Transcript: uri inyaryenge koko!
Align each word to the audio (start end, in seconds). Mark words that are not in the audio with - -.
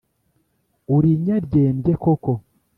uri 0.95 1.09
inyaryenge 1.17 1.91
koko! 2.03 2.31